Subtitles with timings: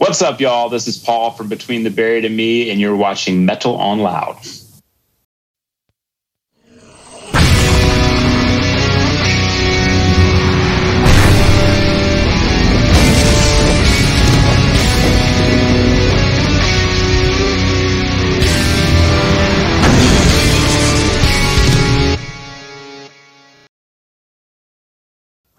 [0.00, 0.70] What's up, y'all?
[0.70, 4.38] This is Paul from Between the Buried and Me, and you're watching Metal on Loud.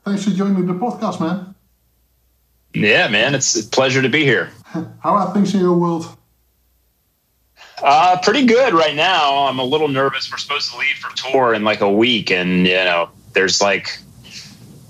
[0.04, 1.54] Thanks for joining the podcast, man.
[2.74, 4.52] Yeah, man, it's a pleasure to be here.
[4.64, 6.18] How are things in your world?
[7.84, 9.48] Uh, pretty good right now.
[9.48, 10.32] I'm a little nervous.
[10.32, 13.98] We're supposed to leave for tour in like a week, and you know, there's like,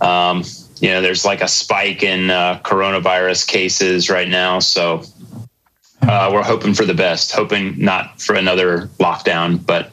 [0.02, 0.44] um,
[0.80, 4.60] you know, there's like a spike in uh, coronavirus cases right now.
[4.60, 5.04] So
[6.02, 9.66] uh, we're hoping for the best, hoping not for another lockdown.
[9.66, 9.92] But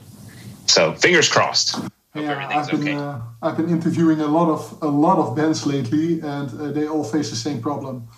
[0.67, 1.77] so fingers crossed.
[2.19, 2.95] Hope yeah, I've been okay.
[2.95, 6.87] uh, I've been interviewing a lot of a lot of bands lately, and uh, they
[6.89, 8.09] all face the same problem.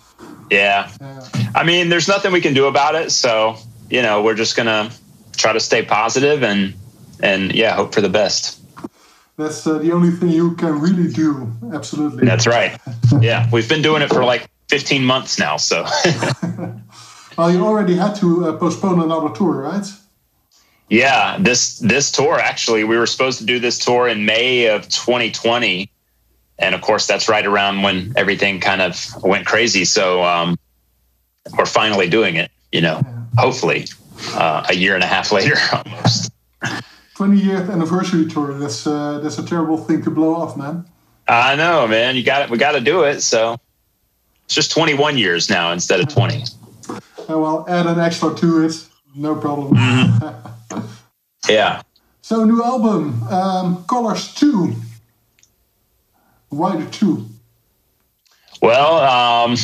[0.49, 0.91] Yeah.
[0.99, 3.11] Uh, I mean, there's nothing we can do about it.
[3.11, 3.55] So,
[3.89, 4.93] you know, we're just going to
[5.37, 6.73] try to stay positive and,
[7.21, 8.59] and yeah, hope for the best.
[9.37, 11.51] that's uh, the only thing you can really do.
[11.73, 12.25] Absolutely.
[12.25, 12.79] That's right.
[13.19, 13.49] Yeah.
[13.51, 15.57] We've been doing it for like 15 months now.
[15.57, 15.83] So,
[17.37, 19.85] well, you already had to uh, postpone another tour, right?
[20.91, 24.89] Yeah, this, this tour, actually, we were supposed to do this tour in May of
[24.89, 25.89] 2020.
[26.59, 29.85] And of course, that's right around when everything kind of went crazy.
[29.85, 30.59] So, um,
[31.57, 33.01] we're finally doing it, you know,
[33.37, 33.85] hopefully
[34.33, 36.31] uh, a year and a half later almost.
[37.15, 38.53] 20 year anniversary tour.
[38.53, 40.85] That's uh, that's a terrible thing to blow off, man.
[41.27, 42.17] I know, man.
[42.17, 42.49] You got it.
[42.49, 43.21] We got to do it.
[43.21, 43.57] So
[44.45, 46.43] it's just 21 years now instead of 20.
[46.89, 48.87] Uh, well, add an extra to it.
[49.15, 49.77] No problem.
[51.49, 51.81] Yeah.
[52.21, 54.75] so, new album, um, Colors 2.
[56.49, 57.25] Why the 2?
[58.61, 59.57] Well, um,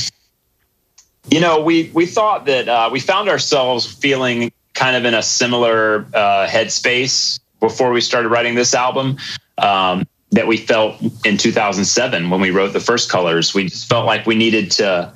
[1.30, 5.22] you know, we we thought that uh, we found ourselves feeling kind of in a
[5.22, 9.18] similar uh, headspace before we started writing this album.
[9.58, 13.54] Um, that we felt in 2007 when we wrote the first colors.
[13.54, 15.14] We just felt like we needed to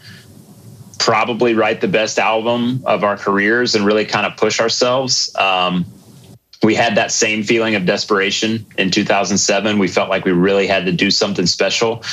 [1.00, 5.36] probably write the best album of our careers and really kind of push ourselves.
[5.36, 5.86] Um,
[6.64, 9.80] we had that same feeling of desperation in 2007.
[9.80, 12.04] We felt like we really had to do something special,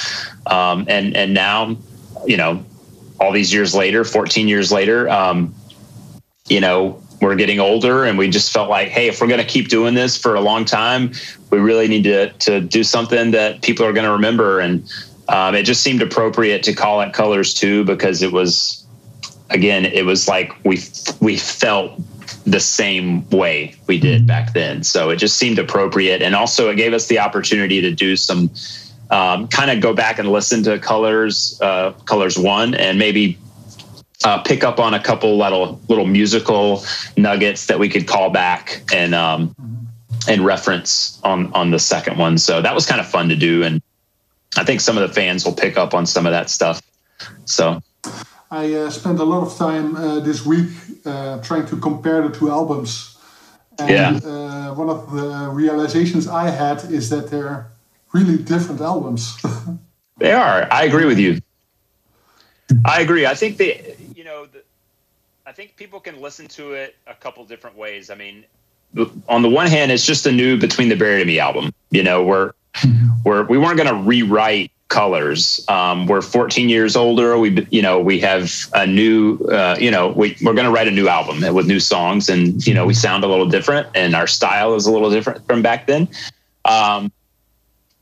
[0.47, 1.77] um, and and now,
[2.27, 2.65] you know,
[3.21, 5.55] all these years later, 14 years later, um,
[6.49, 9.47] you know, we're getting older, and we just felt like, hey, if we're going to
[9.47, 11.13] keep doing this for a long time,
[11.51, 14.91] we really need to to do something that people are going to remember, and
[15.29, 18.87] um, it just seemed appropriate to call it Colors 2, because it was,
[19.51, 20.81] again, it was like we
[21.21, 22.01] we felt
[22.45, 24.83] the same way we did back then.
[24.83, 26.23] So it just seemed appropriate.
[26.23, 28.51] And also, it gave us the opportunity to do some
[29.11, 33.39] um, kind of go back and listen to Colors, uh, Colors One, and maybe
[34.25, 36.85] uh, pick up on a couple little little musical
[37.17, 39.55] nuggets that we could call back and um,
[40.29, 42.39] and reference on on the second one.
[42.39, 43.81] So that was kind of fun to do, and
[44.57, 46.83] I think some of the fans will pick up on some of that stuff.
[47.47, 47.81] So
[48.51, 50.69] I uh, spent a lot of time uh, this week
[51.09, 53.17] uh, trying to compare the two albums.
[53.79, 54.11] And Yeah.
[54.29, 57.71] uh, one of the realizations I had is that they're
[58.13, 59.37] really different albums.
[60.19, 60.67] They are.
[60.73, 61.41] I agree with you.
[62.85, 63.25] I agree.
[63.25, 64.65] I think they, you know, the,
[65.47, 68.11] I think people can listen to it a couple different ways.
[68.11, 68.45] I mean,
[69.29, 71.73] on the one hand, it's just a new Between the Buried and Me album.
[71.91, 72.53] You know, we're
[73.25, 75.65] we're we weren't going to rewrite colors.
[75.69, 77.39] Um, we're 14 years older.
[77.39, 80.89] We, you know, we have a new, uh, you know, we, we're going to write
[80.89, 84.15] a new album with new songs, and you know, we sound a little different, and
[84.15, 86.09] our style is a little different from back then.
[86.65, 87.13] Um,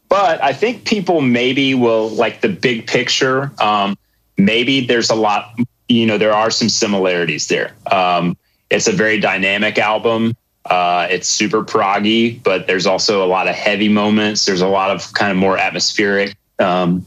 [0.08, 3.50] but I think people maybe will like the big picture.
[3.60, 3.98] Um,
[4.36, 5.58] maybe there's a lot,
[5.88, 7.74] you know, there are some similarities there.
[7.90, 8.36] Um,
[8.70, 10.36] it's a very dynamic album.
[10.64, 14.44] Uh, it's super proggy, but there's also a lot of heavy moments.
[14.46, 17.04] There's a lot of kind of more atmospheric, um,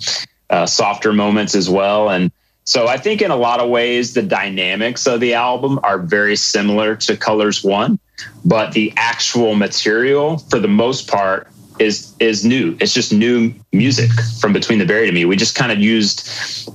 [0.49, 2.09] uh, softer moments as well.
[2.09, 2.31] And
[2.63, 6.35] so I think in a lot of ways, the dynamics of the album are very
[6.35, 7.97] similar to Colors One,
[8.45, 11.47] but the actual material, for the most part,
[11.79, 12.77] is is new.
[12.79, 15.25] It's just new music from Between the Buried and Me.
[15.25, 16.29] We just kind of used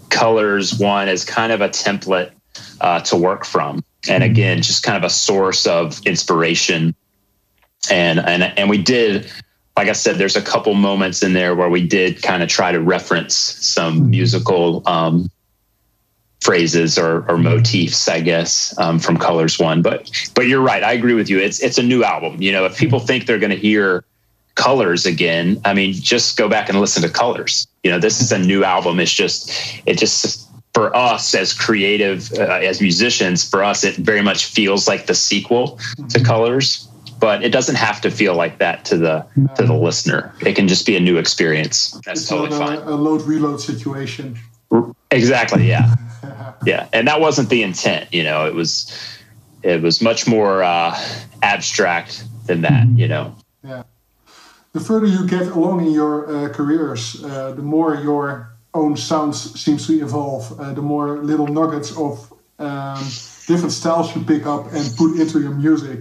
[0.08, 2.32] Colors One as kind of a template
[2.80, 6.94] uh, to work from, and again, just kind of a source of inspiration.
[7.90, 9.30] And and and we did,
[9.76, 12.70] like I said, there's a couple moments in there where we did kind of try
[12.70, 15.28] to reference some musical um,
[16.40, 19.82] phrases or, or motifs, I guess, um, from Colors One.
[19.82, 20.82] But but you're right.
[20.82, 21.38] I agree with you.
[21.38, 22.40] It's it's a new album.
[22.40, 24.04] You know, if people think they're going to hear
[24.54, 28.30] colors again i mean just go back and listen to colors you know this is
[28.30, 29.50] a new album it's just
[29.84, 34.86] it just for us as creative uh, as musicians for us it very much feels
[34.86, 35.78] like the sequel
[36.08, 36.88] to colors
[37.24, 39.26] but it doesn't have to feel like that to the
[39.56, 42.78] to the listener it can just be a new experience that's it's totally a, fine
[42.86, 44.36] a load reload situation.
[45.10, 45.94] exactly yeah
[46.66, 48.92] yeah and that wasn't the intent you know it was
[49.62, 50.92] it was much more uh,
[51.42, 53.34] abstract than that you know
[53.64, 53.84] Yeah.
[54.74, 58.26] The further you get along in your uh, careers, uh, the more your
[58.72, 60.44] own sounds seems to evolve.
[60.58, 62.12] Uh, the more little nuggets of
[62.58, 63.02] um,
[63.46, 66.00] different styles you pick up and put into your music.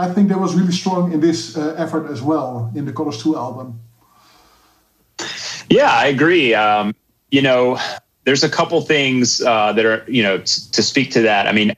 [0.00, 3.22] I think that was really strong in this uh, effort as well in the Colors
[3.22, 3.78] 2 album.
[5.68, 6.54] Yeah, I agree.
[6.54, 6.94] Um,
[7.30, 7.78] you know,
[8.24, 11.46] there's a couple things uh, that are, you know, t- to speak to that.
[11.46, 11.76] I mean,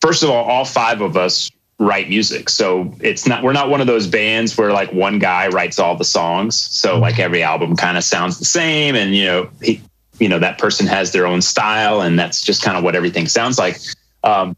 [0.00, 2.48] first of all, all five of us write music.
[2.48, 5.94] So it's not, we're not one of those bands where like one guy writes all
[5.94, 6.56] the songs.
[6.56, 8.96] So like every album kind of sounds the same.
[8.96, 9.82] And, you know, he,
[10.18, 13.28] you know, that person has their own style and that's just kind of what everything
[13.28, 13.76] sounds like.
[14.24, 14.56] Um,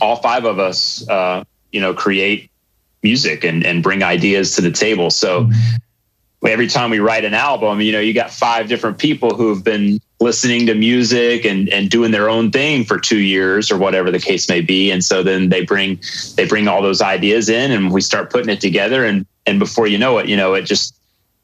[0.00, 2.50] all five of us, uh, you know, create
[3.02, 5.10] music and, and bring ideas to the table.
[5.10, 5.50] So
[6.46, 10.00] every time we write an album, you know, you got five different people who've been
[10.20, 14.20] listening to music and, and doing their own thing for two years or whatever the
[14.20, 14.90] case may be.
[14.90, 16.00] And so then they bring
[16.36, 19.88] they bring all those ideas in and we start putting it together and and before
[19.88, 20.96] you know it, you know, it just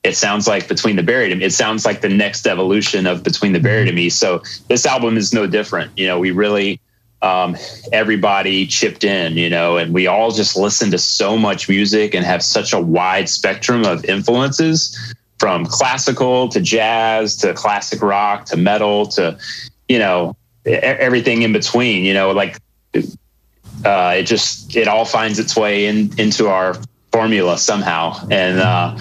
[0.04, 1.42] it sounds like between the buried and.
[1.42, 4.08] It sounds like the next evolution of between the buried and me.
[4.10, 5.90] So this album is no different.
[5.98, 6.80] You know, we really
[7.20, 7.56] um,
[7.92, 12.24] everybody chipped in, you know, and we all just listen to so much music and
[12.24, 14.96] have such a wide spectrum of influences
[15.38, 19.36] from classical to jazz to classic rock to metal to,
[19.88, 22.58] you know, everything in between, you know, like
[23.84, 26.76] uh, it just, it all finds its way in, into our
[27.10, 28.14] formula somehow.
[28.30, 28.96] And, uh,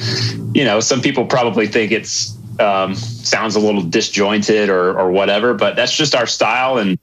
[0.54, 5.54] you know, some people probably think it's, um, sounds a little disjointed or, or whatever,
[5.54, 6.80] but that's just our style.
[6.80, 6.98] And,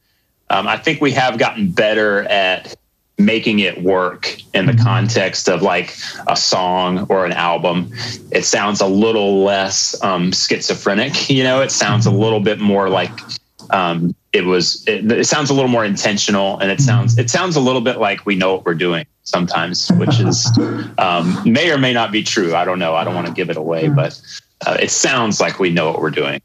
[0.51, 2.77] um, I think we have gotten better at
[3.19, 5.97] making it work in the context of like
[6.27, 7.93] a song or an album.
[8.33, 11.61] It sounds a little less um, schizophrenic, you know.
[11.61, 13.13] It sounds a little bit more like
[13.71, 14.85] um, it was.
[14.87, 17.99] It, it sounds a little more intentional, and it sounds it sounds a little bit
[17.99, 20.47] like we know what we're doing sometimes, which is
[20.99, 22.55] um, may or may not be true.
[22.55, 22.95] I don't know.
[22.95, 24.21] I don't want to give it away, but
[24.67, 26.41] uh, it sounds like we know what we're doing.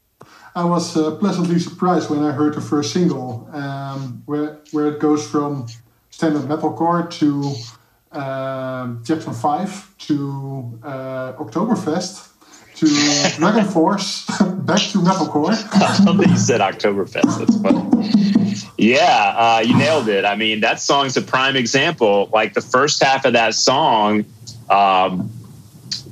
[0.54, 4.98] I was uh, pleasantly surprised when I heard the first single, um, where where it
[4.98, 5.66] goes from
[6.10, 12.28] standard metalcore to um, Jackson Five to uh, Oktoberfest
[12.76, 12.86] to
[13.40, 15.54] DragonForce, back to metalcore.
[15.72, 17.38] I love that you said Oktoberfest.
[17.38, 18.54] That's funny.
[18.76, 20.24] Yeah, uh, you nailed it.
[20.24, 22.30] I mean, that song's a prime example.
[22.32, 24.24] Like the first half of that song,
[24.70, 25.30] um,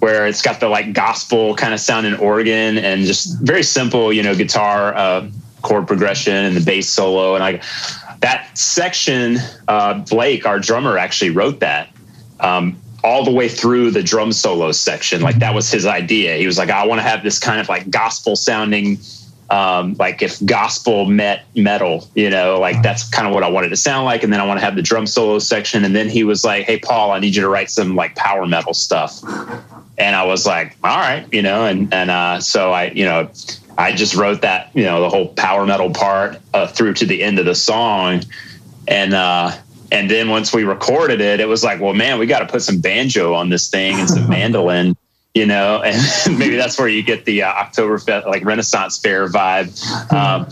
[0.01, 4.23] where it's got the like gospel kind of sounding organ and just very simple, you
[4.23, 5.29] know, guitar uh,
[5.63, 7.35] chord progression and the bass solo.
[7.35, 7.63] And like
[8.21, 11.91] that section, uh, Blake, our drummer, actually wrote that.
[12.41, 15.23] Um, all the way through the drum solo section.
[15.23, 16.37] Like that was his idea.
[16.37, 18.99] He was like, I want to have this kind of like gospel sounding,
[19.51, 23.69] um, like if gospel met metal, you know, like that's kind of what I wanted
[23.69, 24.25] to sound like.
[24.25, 25.85] And then I want to have the drum solo section.
[25.85, 28.47] And then he was like, Hey, Paul, I need you to write some like power
[28.47, 29.23] metal stuff.
[29.99, 33.31] And I was like, all right, you know, and, and, uh, so I, you know,
[33.77, 37.23] I just wrote that, you know, the whole power metal part uh, through to the
[37.23, 38.23] end of the song.
[38.87, 39.57] And, uh,
[39.91, 42.63] and then once we recorded it, it was like, well, man, we got to put
[42.63, 44.97] some banjo on this thing and some mandolin,
[45.35, 50.13] you know, and maybe that's where you get the uh, Oktoberfest, like Renaissance Fair vibe.
[50.13, 50.49] Um,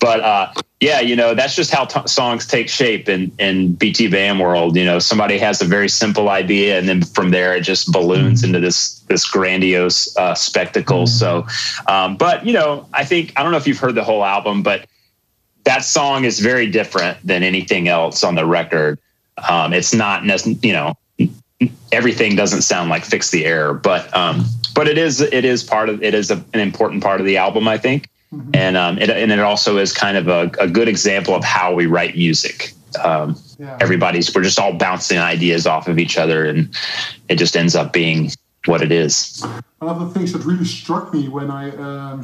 [0.00, 4.40] but uh, yeah, you know, that's just how t- songs take shape in, in BTBAM
[4.40, 4.76] world.
[4.76, 8.44] You know, somebody has a very simple idea, and then from there it just balloons
[8.44, 11.06] into this this grandiose uh, spectacle.
[11.08, 11.46] So,
[11.88, 14.62] um, but you know, I think I don't know if you've heard the whole album,
[14.62, 14.86] but
[15.64, 18.98] that song is very different than anything else on the record.
[19.48, 20.24] Um, it's not,
[20.64, 20.94] you know,
[21.92, 25.88] everything doesn't sound like "Fix the Error," but um, but it is it is part
[25.88, 28.50] of it is a, an important part of the album, I think, mm-hmm.
[28.54, 31.74] and um, it, and it also is kind of a, a good example of how
[31.74, 32.72] we write music.
[33.02, 33.76] Um, yeah.
[33.80, 36.74] Everybody's we're just all bouncing ideas off of each other, and
[37.28, 38.30] it just ends up being
[38.66, 39.44] what it is.
[39.78, 42.20] One of the things that really struck me when I um,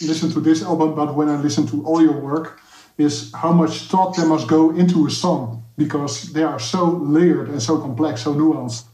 [0.00, 2.60] listened to this album, but when I listened to all your work
[2.98, 7.48] is how much thought there must go into a song because they are so layered
[7.48, 8.84] and so complex, so nuanced.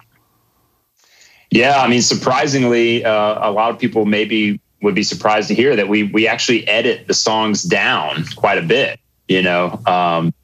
[1.51, 5.77] Yeah, I mean, surprisingly, uh, a lot of people maybe would be surprised to hear
[5.77, 9.01] that we we actually edit the songs down quite a bit.
[9.29, 10.35] You know, um,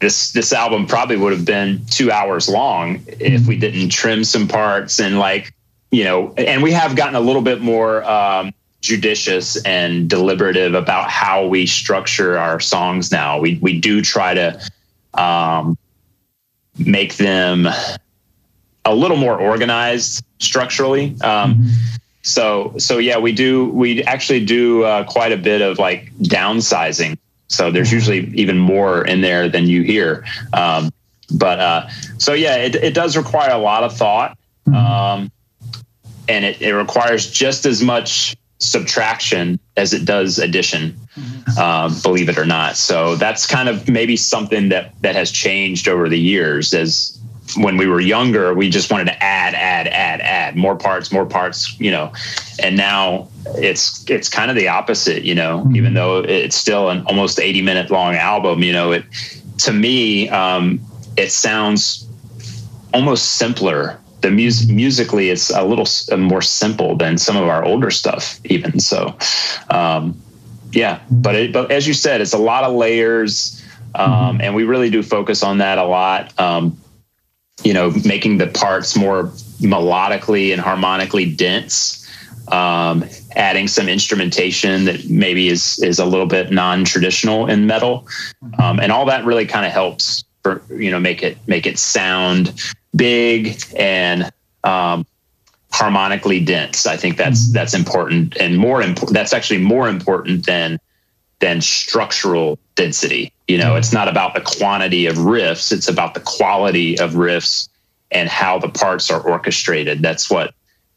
[0.00, 4.48] this this album probably would have been two hours long if we didn't trim some
[4.48, 5.52] parts and like
[5.90, 8.04] you know, and we have gotten a little bit more.
[8.04, 8.52] Um,
[8.84, 13.40] judicious and deliberative about how we structure our songs now.
[13.40, 14.60] We we do try to
[15.14, 15.78] um,
[16.78, 17.66] make them
[18.84, 21.16] a little more organized structurally.
[21.22, 21.70] Um, mm-hmm.
[22.24, 27.18] So so yeah, we do we actually do uh, quite a bit of like downsizing.
[27.48, 27.94] So there's mm-hmm.
[27.94, 30.24] usually even more in there than you hear.
[30.54, 30.90] Um,
[31.34, 31.88] but uh,
[32.18, 34.38] so yeah, it, it does require a lot of thought.
[34.66, 34.74] Mm-hmm.
[34.74, 35.30] Um,
[36.26, 41.58] and it, it requires just as much subtraction as it does addition, mm-hmm.
[41.58, 42.76] um, believe it or not.
[42.76, 46.72] So that's kind of maybe something that that has changed over the years.
[46.72, 47.20] As
[47.56, 51.26] when we were younger, we just wanted to add, add, add, add more parts, more
[51.26, 52.12] parts, you know.
[52.62, 55.60] And now it's it's kind of the opposite, you know.
[55.60, 55.76] Mm-hmm.
[55.76, 59.04] Even though it's still an almost eighty minute long album, you know, it
[59.58, 60.80] to me um,
[61.16, 62.08] it sounds
[62.92, 67.64] almost simpler the music musically it's a little uh, more simple than some of our
[67.64, 69.14] older stuff even so
[69.70, 70.18] um,
[70.72, 73.62] yeah but it, but as you said it's a lot of layers
[73.94, 74.40] um, mm-hmm.
[74.40, 76.76] and we really do focus on that a lot um,
[77.62, 79.24] you know making the parts more
[79.60, 82.00] melodically and harmonically dense
[82.48, 83.04] um,
[83.36, 88.06] adding some instrumentation that maybe is is a little bit non-traditional in metal
[88.62, 91.78] um, and all that really kind of helps for you know make it make it
[91.78, 92.52] sound
[92.94, 94.30] big and
[94.64, 95.06] um,
[95.72, 96.86] harmonically dense.
[96.86, 97.54] I think that's mm-hmm.
[97.54, 99.14] that's important and more important.
[99.14, 100.78] That's actually more important than
[101.40, 103.32] than structural density.
[103.48, 107.68] You know, it's not about the quantity of riffs; it's about the quality of riffs
[108.10, 110.02] and how the parts are orchestrated.
[110.02, 110.54] That's what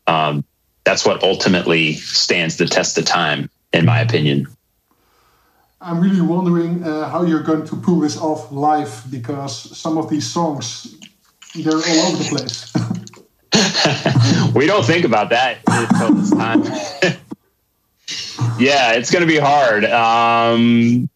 [0.08, 0.44] um,
[0.84, 4.48] that's what ultimately stands the test of time, in my opinion.
[5.82, 10.10] I'm really wondering uh, how you're going to pull this off live because some of
[10.10, 10.98] these songs
[11.56, 12.74] they're all over the place.
[14.56, 16.64] we don't think about that until this time.
[18.58, 19.86] yeah, it's going to be hard.
[19.86, 21.10] Um,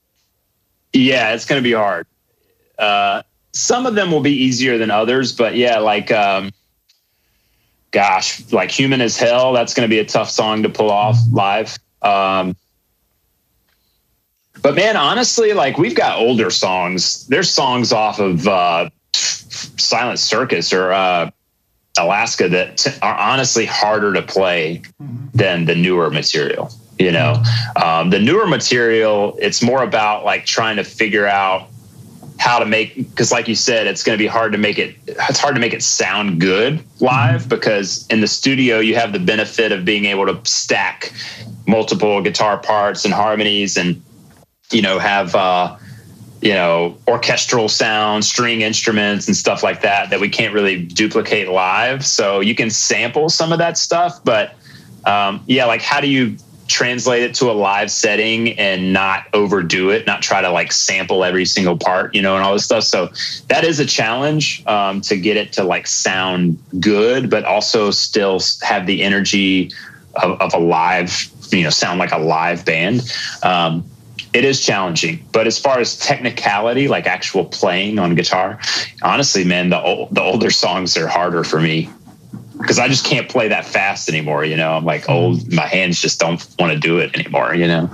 [0.94, 2.08] yeah, it's going to be hard.
[2.78, 6.52] Uh, some of them will be easier than others, but yeah, like, um,
[7.92, 11.18] gosh, like "Human as Hell." That's going to be a tough song to pull off
[11.32, 11.78] live.
[12.02, 12.56] Um,
[14.62, 17.28] but man, honestly, like we've got older songs.
[17.28, 21.32] There's songs off of uh, Silent Circus or uh,
[21.98, 25.26] Alaska that t- are honestly harder to play mm-hmm.
[25.34, 26.72] than the newer material.
[27.02, 27.42] You know,
[27.84, 31.68] um, the newer material, it's more about like trying to figure out
[32.38, 34.96] how to make because like you said it's going to be hard to make it
[35.08, 37.50] it's hard to make it sound good live mm-hmm.
[37.50, 41.14] because in the studio you have the benefit of being able to stack
[41.68, 44.02] multiple guitar parts and harmonies and
[44.72, 45.78] you know have uh
[46.42, 51.48] you know orchestral sound string instruments and stuff like that that we can't really duplicate
[51.48, 54.56] live so you can sample some of that stuff but
[55.06, 56.36] um, yeah like how do you
[56.72, 61.24] translate it to a live setting and not overdo it not try to like sample
[61.24, 63.10] every single part you know and all this stuff so
[63.48, 68.40] that is a challenge um, to get it to like sound good but also still
[68.62, 69.72] have the energy
[70.16, 73.02] of, of a live you know sound like a live band
[73.44, 73.84] um,
[74.34, 75.26] it is challenging.
[75.34, 78.60] But as far as technicality, like actual playing on guitar,
[79.02, 81.90] honestly, man, the old, the older songs are harder for me
[82.72, 84.46] because I just can't play that fast anymore.
[84.46, 85.52] You know, I'm like old.
[85.52, 87.54] My hands just don't want to do it anymore.
[87.54, 87.90] You know,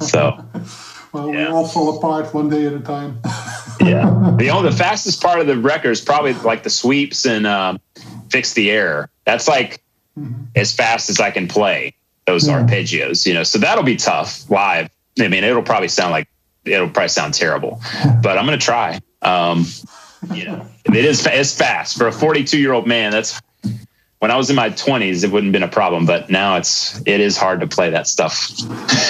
[0.00, 0.44] so.
[1.12, 1.36] well, yeah.
[1.36, 3.20] we all fall apart one day at a time.
[3.80, 7.46] yeah, the only the fastest part of the record is probably like the sweeps and
[7.46, 7.80] um,
[8.28, 9.08] Fix the Error.
[9.26, 9.80] That's like
[10.18, 10.42] mm-hmm.
[10.56, 11.94] as fast as I can play
[12.26, 12.60] those yeah.
[12.60, 13.26] arpeggios.
[13.26, 14.90] You know, so that'll be tough live
[15.20, 16.28] I mean, it'll probably sound like
[16.64, 17.80] it'll probably sound terrible,
[18.22, 18.98] but I'm going to try.
[19.22, 19.66] Um,
[20.32, 23.12] you know, it is it's fast for a 42 year old man.
[23.12, 23.40] That's
[24.18, 27.00] when I was in my 20s, it wouldn't have been a problem, but now it's
[27.06, 28.50] it is hard to play that stuff.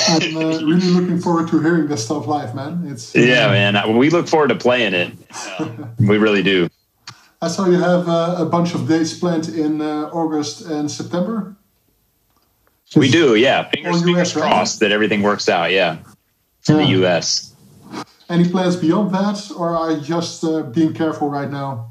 [0.09, 2.85] I'm uh, really looking forward to hearing this stuff live, man.
[2.87, 3.97] It's uh, yeah, man.
[3.97, 5.13] We look forward to playing it.
[5.59, 6.69] Uh, we really do.
[7.41, 11.57] I saw you have uh, a bunch of dates planned in uh, August and September
[12.95, 13.69] we do, yeah.
[13.69, 14.89] Fingers, fingers crossed right?
[14.89, 15.73] that everything works out.
[15.73, 15.99] Yeah,
[16.69, 16.83] in yeah.
[16.83, 17.55] the U.S.
[18.29, 21.91] Any plans beyond that, or are you just uh, being careful right now?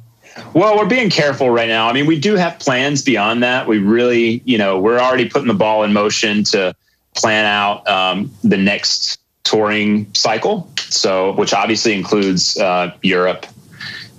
[0.53, 1.87] Well, we're being careful right now.
[1.87, 3.67] I mean, we do have plans beyond that.
[3.67, 6.75] We really, you know, we're already putting the ball in motion to
[7.15, 10.69] plan out um, the next touring cycle.
[10.77, 13.45] So, which obviously includes uh, Europe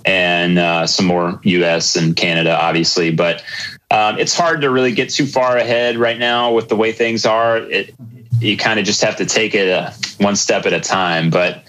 [0.05, 1.95] and uh, some more U.S.
[1.95, 3.43] and Canada, obviously, but
[3.91, 7.25] um, it's hard to really get too far ahead right now with the way things
[7.25, 7.57] are.
[7.57, 7.93] It,
[8.39, 11.29] you kind of just have to take it uh, one step at a time.
[11.29, 11.63] But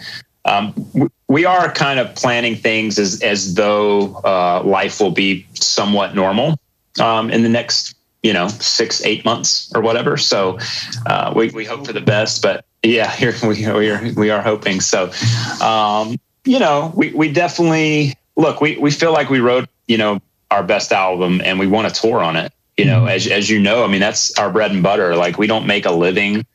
[0.45, 0.73] um,
[1.29, 6.59] we are kind of planning things as as though uh, life will be somewhat normal
[7.01, 10.17] um, in the next you know six eight months or whatever.
[10.17, 10.59] So
[11.07, 14.43] uh, we we hope for the best, but yeah, here we we are we are
[14.43, 14.81] hoping.
[14.81, 15.13] So
[15.63, 20.21] um, you know we we definitely look we we feel like we wrote you know
[20.51, 22.53] our best album and we want to tour on it.
[22.79, 25.17] You know, as as you know, I mean that's our bread and butter.
[25.17, 26.47] Like we don't make a living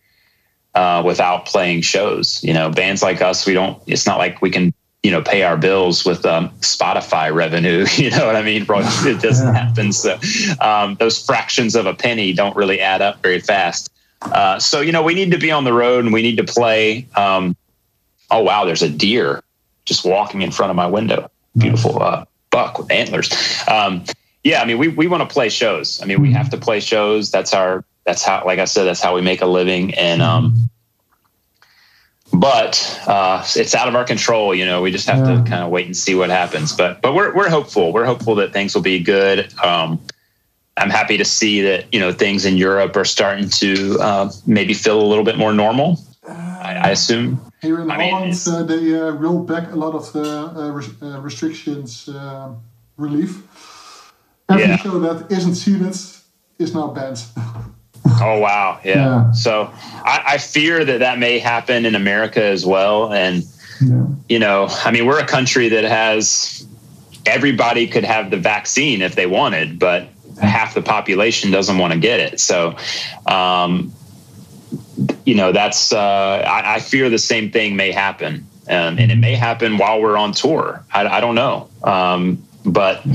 [0.76, 2.44] uh, without playing shows.
[2.44, 3.82] You know, bands like us, we don't.
[3.88, 7.86] It's not like we can you know pay our bills with um, Spotify revenue.
[7.98, 8.66] You know what I mean?
[8.68, 9.94] It doesn't happen.
[9.94, 10.20] So
[10.60, 13.92] um, those fractions of a penny don't really add up very fast.
[14.22, 16.44] Uh, so you know we need to be on the road and we need to
[16.44, 17.08] play.
[17.16, 17.56] Um,
[18.32, 19.44] oh wow, there's a deer
[19.86, 21.30] just walking in front of my window.
[21.58, 23.32] Beautiful uh, buck with antlers.
[23.68, 24.06] Um,
[24.44, 26.02] yeah, I mean we we want to play shows.
[26.02, 27.30] I mean we have to play shows.
[27.32, 30.70] That's our that's how like I said that's how we make a living and um,
[32.34, 34.56] but uh, it's out of our control.
[34.56, 35.36] You know, we just have yeah.
[35.36, 36.74] to kind of wait and see what happens.
[36.74, 37.94] But but we're we're hopeful.
[37.94, 39.54] We're hopeful that things will be good.
[39.64, 40.02] Um,
[40.76, 44.74] I'm happy to see that you know things in Europe are starting to uh, maybe
[44.74, 46.00] feel a little bit more normal.
[46.28, 49.94] I, I assume here in I Holland mean, uh, they uh, rolled back a lot
[49.94, 52.10] of the uh, uh, restrictions
[52.98, 53.44] relief.
[54.50, 54.78] Every yeah.
[54.78, 55.96] show that isn't seated
[56.60, 57.24] is now banned.
[58.06, 58.94] Oh wow, yeah.
[58.94, 59.32] yeah.
[59.32, 63.14] So I, I, fear that that may happen in America as well.
[63.14, 63.44] And
[63.82, 64.06] yeah.
[64.28, 66.68] you know, I mean, we're a country that has
[67.26, 70.08] everybody could have the vaccine if they wanted, but
[70.42, 72.40] half the population doesn't want to get it.
[72.40, 72.76] So,
[73.26, 73.94] um,
[75.26, 79.18] you know, that's uh, I, I, fear the same thing may happen, um, and it
[79.18, 80.84] may happen while we're on tour.
[80.94, 83.06] I, I don't know, um, but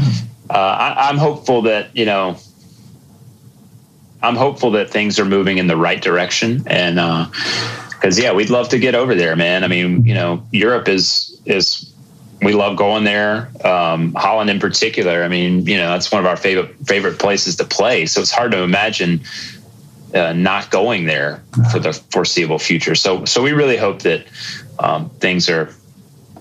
[0.50, 2.38] uh, I, I'm hopeful that you know
[4.22, 6.96] I'm hopeful that things are moving in the right direction, and
[7.90, 9.64] because uh, yeah, we'd love to get over there, man.
[9.64, 11.92] I mean, you know, Europe is is
[12.42, 13.50] we love going there.
[13.64, 15.22] Um, Holland in particular.
[15.22, 18.06] I mean, you know, that's one of our favorite favorite places to play.
[18.06, 19.22] So it's hard to imagine
[20.14, 22.94] uh, not going there for the foreseeable future.
[22.94, 24.26] So so we really hope that
[24.78, 25.66] um, things are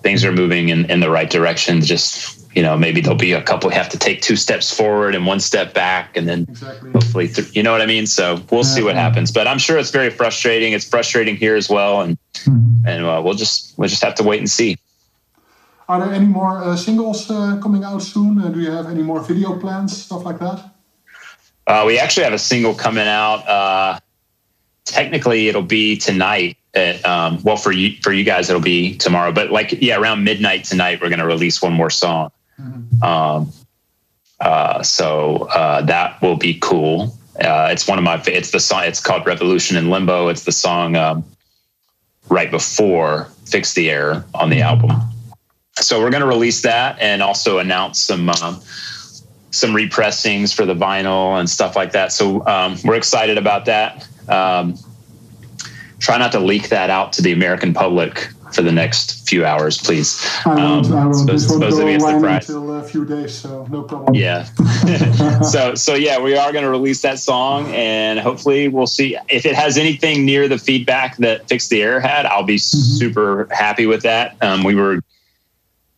[0.01, 1.81] things are moving in, in the right direction.
[1.81, 5.28] Just you know maybe there'll be a couple have to take two steps forward and
[5.28, 6.89] one step back and then exactly.
[6.89, 8.08] hopefully th- you know what i mean?
[8.08, 9.04] So we'll yeah, see what yeah.
[9.04, 10.74] happens but i'm sure it's very frustrating.
[10.74, 12.02] It's frustrating here as well.
[12.02, 12.88] And mm-hmm.
[12.88, 14.76] and uh, we'll just we'll just have to wait and see.
[15.88, 18.41] Are there any more uh, singles uh, coming out soon?
[18.41, 20.60] Uh, do you have any more video plans stuff like that?
[21.67, 24.00] Uh, we actually have a single coming out uh,
[24.84, 29.32] technically it'll be tonight at, um, well for you for you guys it'll be tomorrow
[29.32, 33.04] but like yeah around midnight tonight we're going to release one more song Mm-hmm.
[33.04, 33.52] Um,
[34.39, 37.15] uh, so uh, that will be cool.
[37.39, 38.22] Uh, it's one of my.
[38.28, 38.84] It's the song.
[38.84, 40.28] It's called Revolution in Limbo.
[40.28, 41.24] It's the song um,
[42.30, 44.91] right before Fix the Error on the album.
[45.76, 48.60] So we're going to release that and also announce some um,
[49.52, 52.12] some repressings for the vinyl and stuff like that.
[52.12, 54.08] So um, we're excited about that.
[54.28, 54.76] Um,
[56.00, 59.77] try not to leak that out to the American public for the next few hours,
[59.77, 60.25] please.
[60.45, 60.86] I won't.
[60.88, 61.15] Um, I won't.
[61.15, 64.15] Suppose, this won't go online until a few days, so no problem.
[64.15, 64.43] Yeah.
[65.41, 69.45] so so yeah, we are going to release that song, and hopefully we'll see if
[69.45, 72.25] it has anything near the feedback that Fix the Error had.
[72.25, 72.97] I'll be mm-hmm.
[72.97, 74.36] super happy with that.
[74.41, 75.01] Um, we were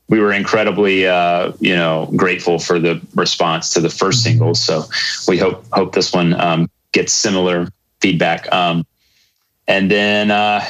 [0.08, 4.32] we were incredibly uh, you know grateful for the response to the first mm-hmm.
[4.32, 4.56] single.
[4.56, 4.84] So
[5.28, 7.68] we hope hope this one um, gets similar
[8.02, 8.52] feedback.
[8.54, 8.86] Um,
[9.68, 10.66] and then uh,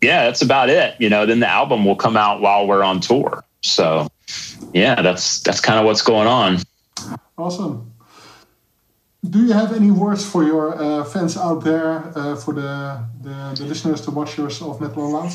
[0.00, 0.94] yeah, that's about it.
[0.98, 3.44] You know, then the album will come out while we're on tour.
[3.62, 4.08] So
[4.72, 6.58] yeah, that's that's kind of what's going on.
[7.36, 7.92] Awesome.
[9.28, 13.54] Do you have any words for your uh, fans out there, uh, for the, the,
[13.58, 15.32] the listeners, the watchers of Metal Loud?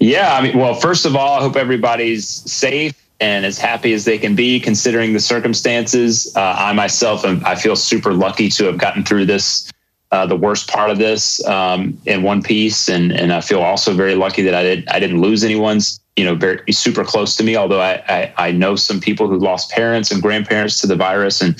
[0.00, 4.06] Yeah, I mean, well, first of all, I hope everybody's safe and as happy as
[4.06, 6.34] they can be considering the circumstances.
[6.34, 9.70] Uh, I myself, am, I feel super lucky to have gotten through this
[10.12, 13.94] uh, the worst part of this um, in one piece, and and I feel also
[13.94, 17.42] very lucky that I did I didn't lose anyone's you know very super close to
[17.42, 17.56] me.
[17.56, 21.40] Although I I, I know some people who lost parents and grandparents to the virus,
[21.40, 21.58] and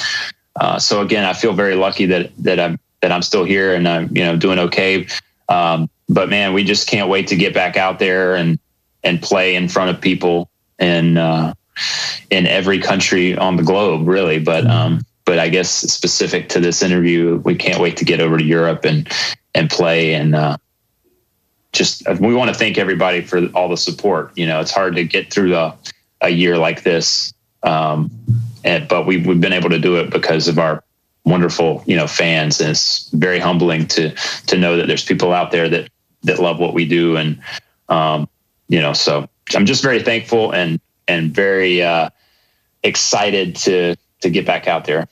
[0.61, 3.88] uh, so again I feel very lucky that that I'm that I'm still here and
[3.88, 5.07] I'm you know doing okay.
[5.49, 8.59] Um, but man, we just can't wait to get back out there and
[9.03, 11.55] and play in front of people in uh,
[12.31, 14.38] in every country on the globe, really.
[14.38, 18.39] But um, but I guess specific to this interview, we can't wait to get over
[18.39, 19.09] to Europe and
[19.55, 20.57] and play and uh,
[21.73, 24.37] just we want to thank everybody for all the support.
[24.37, 25.77] You know, it's hard to get through a,
[26.21, 27.33] a year like this,
[27.63, 28.11] um,
[28.65, 30.85] and, but we, we've been able to do it because of our
[31.25, 34.15] wonderful you know fans, and it's very humbling to
[34.47, 35.89] to know that there's people out there that
[36.25, 37.41] that love what we do, and
[37.89, 38.29] um,
[38.69, 42.11] you know, so I'm just very thankful and and very uh,
[42.83, 45.09] excited to to get back out there.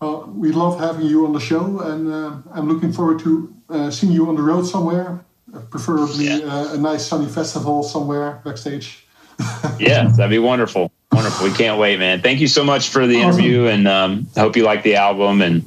[0.00, 3.90] Well, we love having you on the show, and uh, I'm looking forward to uh,
[3.90, 5.24] seeing you on the road somewhere,
[5.70, 6.38] preferably yeah.
[6.38, 9.06] uh, a nice sunny festival somewhere backstage.
[9.78, 10.90] yeah, that'd be wonderful.
[11.12, 11.46] Wonderful.
[11.46, 12.20] We can't wait, man.
[12.20, 13.40] Thank you so much for the awesome.
[13.40, 15.40] interview, and um, hope you like the album.
[15.40, 15.64] And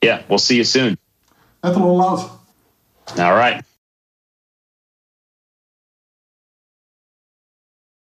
[0.00, 0.96] yeah, we'll see you soon.
[1.64, 2.30] Metal All Out.
[3.18, 3.64] All right.